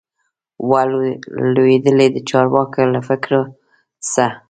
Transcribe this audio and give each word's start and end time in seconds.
وه 0.69 0.81
لوېدلي 1.53 2.07
د 2.11 2.17
چارواکو 2.29 2.81
له 2.93 2.99
فکرو 3.07 3.41
سه 4.11 4.25